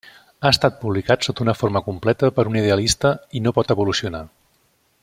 Ha 0.45 0.51
estat 0.55 0.79
publicat 0.85 1.27
sota 1.27 1.43
una 1.45 1.55
forma 1.59 1.83
completa 1.89 2.31
per 2.39 2.47
un 2.53 2.59
idealista 2.63 3.13
i 3.41 3.45
no 3.49 3.57
pot 3.59 3.79
evolucionar. 3.79 4.25